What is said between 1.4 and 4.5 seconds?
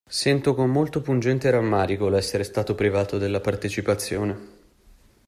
rammarico l'essere stato privato della partecipazione.